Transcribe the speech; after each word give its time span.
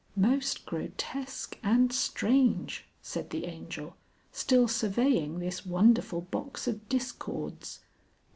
"Most 0.17 0.65
grotesque 0.65 1.59
and 1.61 1.93
strange!" 1.93 2.85
said 3.03 3.29
the 3.29 3.45
Angel, 3.45 3.95
still 4.31 4.67
surveying 4.67 5.37
this 5.37 5.63
wonderful 5.63 6.21
box 6.21 6.67
of 6.67 6.89
discords. 6.89 7.81